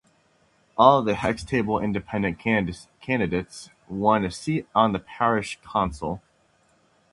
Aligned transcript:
All 0.79 0.97
of 0.97 1.05
the 1.05 1.13
Hextable 1.13 1.79
Independent 1.79 2.39
candidates 2.39 3.69
won 3.87 4.25
a 4.25 4.31
seat 4.31 4.67
on 4.73 4.93
the 4.93 4.99
Parish 4.99 5.59
Council. 5.63 6.23